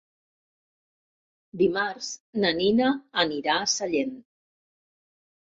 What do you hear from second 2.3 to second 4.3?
na Nina anirà a Sallent.